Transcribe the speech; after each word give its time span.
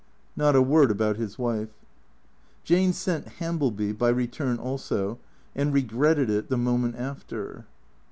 Not 0.35 0.55
a 0.55 0.63
word 0.63 0.89
about 0.89 1.17
his 1.17 1.37
wife. 1.37 1.69
Jane 2.63 2.91
sent 2.91 3.33
Hambleby 3.39 3.91
(by 3.91 4.09
return 4.09 4.57
also) 4.57 5.19
and 5.55 5.71
regretted 5.71 6.27
it 6.27 6.49
the 6.49 6.57
moment 6.57 6.95
after. 6.95 7.67